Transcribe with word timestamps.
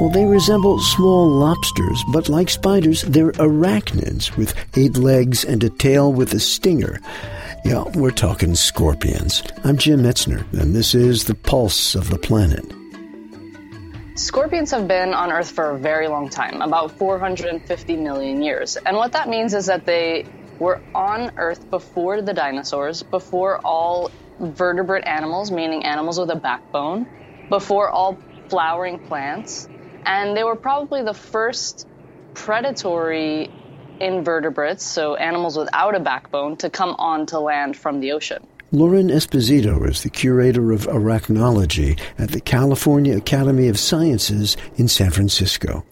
Well, 0.00 0.10
they 0.10 0.24
resemble 0.24 0.78
small 0.80 1.28
lobsters, 1.28 2.02
but 2.12 2.28
like 2.28 2.50
spiders, 2.50 3.02
they're 3.02 3.32
arachnids 3.32 4.36
with 4.36 4.54
eight 4.76 4.96
legs 4.96 5.44
and 5.44 5.62
a 5.64 5.70
tail 5.70 6.12
with 6.12 6.32
a 6.34 6.40
stinger. 6.40 7.00
Yeah, 7.64 7.82
we're 7.94 8.12
talking 8.12 8.54
scorpions. 8.54 9.42
I'm 9.64 9.76
Jim 9.76 10.02
Metzner, 10.02 10.50
and 10.52 10.74
this 10.74 10.94
is 10.94 11.24
The 11.24 11.34
Pulse 11.34 11.94
of 11.94 12.10
the 12.10 12.18
Planet. 12.18 12.64
Scorpions 14.14 14.70
have 14.70 14.86
been 14.86 15.12
on 15.12 15.32
Earth 15.32 15.50
for 15.50 15.72
a 15.72 15.78
very 15.78 16.08
long 16.08 16.28
time, 16.28 16.62
about 16.62 16.92
450 16.92 17.96
million 17.96 18.42
years. 18.42 18.76
And 18.76 18.96
what 18.96 19.12
that 19.12 19.28
means 19.28 19.52
is 19.52 19.66
that 19.66 19.84
they 19.84 20.26
were 20.58 20.80
on 20.94 21.32
Earth 21.36 21.68
before 21.70 22.22
the 22.22 22.32
dinosaurs, 22.32 23.02
before 23.02 23.58
all 23.64 24.10
vertebrate 24.38 25.04
animals, 25.06 25.50
meaning 25.50 25.84
animals 25.84 26.18
with 26.18 26.30
a 26.30 26.36
backbone, 26.36 27.06
before 27.48 27.90
all 27.90 28.16
flowering 28.48 28.98
plants, 28.98 29.68
and 30.04 30.36
they 30.36 30.44
were 30.44 30.56
probably 30.56 31.02
the 31.02 31.14
first 31.14 31.86
predatory 32.34 33.50
invertebrates, 34.00 34.84
so 34.84 35.14
animals 35.16 35.56
without 35.56 35.94
a 35.94 36.00
backbone, 36.00 36.56
to 36.58 36.70
come 36.70 36.94
onto 36.98 37.38
land 37.38 37.76
from 37.76 38.00
the 38.00 38.12
ocean. 38.12 38.46
Lauren 38.72 39.08
Esposito 39.08 39.88
is 39.88 40.02
the 40.02 40.10
curator 40.10 40.72
of 40.72 40.82
arachnology 40.82 41.98
at 42.18 42.30
the 42.30 42.40
California 42.40 43.16
Academy 43.16 43.68
of 43.68 43.78
Sciences 43.78 44.56
in 44.76 44.88
San 44.88 45.10
Francisco. 45.10 45.84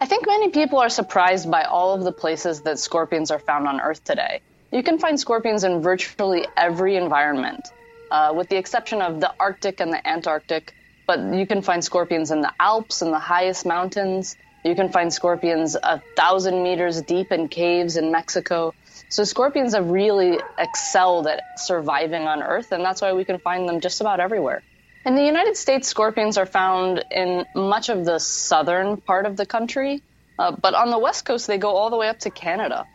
I 0.00 0.06
think 0.06 0.26
many 0.26 0.50
people 0.50 0.78
are 0.78 0.88
surprised 0.88 1.50
by 1.50 1.64
all 1.64 1.94
of 1.94 2.04
the 2.04 2.12
places 2.12 2.62
that 2.62 2.78
scorpions 2.78 3.30
are 3.30 3.38
found 3.38 3.66
on 3.66 3.80
Earth 3.80 4.02
today. 4.04 4.40
You 4.72 4.82
can 4.82 4.98
find 4.98 5.18
scorpions 5.18 5.64
in 5.64 5.82
virtually 5.82 6.46
every 6.56 6.96
environment, 6.96 7.68
uh, 8.10 8.32
with 8.34 8.48
the 8.48 8.56
exception 8.56 9.02
of 9.02 9.20
the 9.20 9.34
Arctic 9.38 9.80
and 9.80 9.92
the 9.92 10.08
Antarctic, 10.08 10.74
but 11.06 11.20
you 11.34 11.46
can 11.46 11.62
find 11.62 11.84
scorpions 11.84 12.30
in 12.30 12.40
the 12.40 12.52
Alps, 12.58 13.02
in 13.02 13.10
the 13.10 13.18
highest 13.18 13.66
mountains. 13.66 14.36
You 14.64 14.74
can 14.74 14.90
find 14.90 15.12
scorpions 15.12 15.76
a 15.82 16.02
thousand 16.16 16.62
meters 16.62 17.02
deep 17.02 17.32
in 17.32 17.48
caves 17.48 17.96
in 17.96 18.12
Mexico. 18.12 18.74
So 19.08 19.24
scorpions 19.24 19.74
have 19.74 19.88
really 19.88 20.38
excelled 20.58 21.26
at 21.26 21.42
surviving 21.58 22.22
on 22.22 22.42
Earth, 22.42 22.72
and 22.72 22.84
that's 22.84 23.02
why 23.02 23.12
we 23.12 23.24
can 23.24 23.38
find 23.38 23.68
them 23.68 23.80
just 23.80 24.00
about 24.00 24.20
everywhere. 24.20 24.62
In 25.04 25.16
the 25.16 25.24
United 25.24 25.56
States, 25.56 25.88
scorpions 25.88 26.38
are 26.38 26.46
found 26.46 27.04
in 27.10 27.44
much 27.54 27.88
of 27.88 28.04
the 28.04 28.20
southern 28.20 28.96
part 28.98 29.26
of 29.26 29.36
the 29.36 29.44
country, 29.44 30.00
uh, 30.38 30.52
but 30.52 30.74
on 30.74 30.90
the 30.90 30.98
west 30.98 31.24
coast, 31.24 31.48
they 31.48 31.58
go 31.58 31.70
all 31.70 31.90
the 31.90 31.96
way 31.96 32.08
up 32.08 32.20
to 32.20 32.30
Canada. 32.30 32.86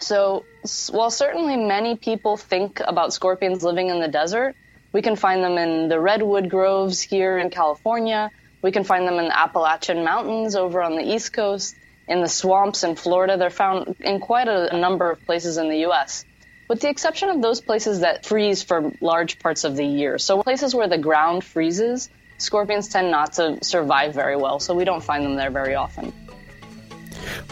So, 0.00 0.44
while 0.90 1.10
certainly 1.10 1.56
many 1.56 1.96
people 1.96 2.36
think 2.36 2.80
about 2.84 3.12
scorpions 3.12 3.62
living 3.62 3.88
in 3.88 4.00
the 4.00 4.08
desert, 4.08 4.56
we 4.94 5.02
can 5.02 5.16
find 5.16 5.42
them 5.42 5.58
in 5.58 5.88
the 5.88 6.00
redwood 6.00 6.48
groves 6.48 7.02
here 7.02 7.36
in 7.36 7.50
California. 7.50 8.30
We 8.62 8.70
can 8.70 8.84
find 8.84 9.06
them 9.06 9.18
in 9.18 9.26
the 9.26 9.38
Appalachian 9.38 10.04
Mountains 10.04 10.54
over 10.54 10.80
on 10.80 10.94
the 10.94 11.02
East 11.02 11.32
Coast, 11.32 11.74
in 12.06 12.20
the 12.20 12.28
swamps 12.28 12.84
in 12.84 12.94
Florida. 12.94 13.36
They're 13.36 13.50
found 13.50 13.96
in 13.98 14.20
quite 14.20 14.46
a, 14.46 14.72
a 14.72 14.78
number 14.78 15.10
of 15.10 15.22
places 15.26 15.56
in 15.58 15.68
the 15.68 15.78
U.S., 15.78 16.24
with 16.68 16.80
the 16.80 16.88
exception 16.88 17.28
of 17.28 17.42
those 17.42 17.60
places 17.60 18.00
that 18.00 18.24
freeze 18.24 18.62
for 18.62 18.92
large 19.00 19.40
parts 19.40 19.64
of 19.64 19.74
the 19.76 19.84
year. 19.84 20.16
So, 20.16 20.42
places 20.44 20.76
where 20.76 20.88
the 20.88 20.96
ground 20.96 21.42
freezes, 21.42 22.08
scorpions 22.38 22.88
tend 22.88 23.10
not 23.10 23.32
to 23.34 23.62
survive 23.64 24.14
very 24.14 24.36
well, 24.36 24.60
so 24.60 24.74
we 24.74 24.84
don't 24.84 25.02
find 25.02 25.24
them 25.24 25.34
there 25.34 25.50
very 25.50 25.74
often. 25.74 26.12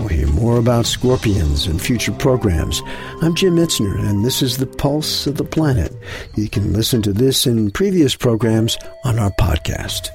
We'll 0.02 0.08
hear 0.08 0.26
more 0.26 0.58
about 0.58 0.86
scorpions 0.86 1.68
in 1.68 1.78
future 1.78 2.10
programs. 2.10 2.82
I'm 3.20 3.36
Jim 3.36 3.54
Metzner, 3.54 3.96
and 4.00 4.24
this 4.24 4.42
is 4.42 4.56
the 4.56 4.66
Pulse 4.66 5.28
of 5.28 5.36
the 5.36 5.44
Planet. 5.44 5.92
You 6.34 6.48
can 6.48 6.72
listen 6.72 7.02
to 7.02 7.12
this 7.12 7.46
and 7.46 7.72
previous 7.72 8.16
programs 8.16 8.76
on 9.04 9.20
our 9.20 9.30
podcast. 9.30 10.10